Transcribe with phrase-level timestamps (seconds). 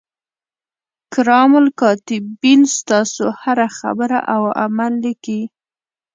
[1.13, 5.41] کرام الکاتبین ستاسو هره خبره او عمل لیکي.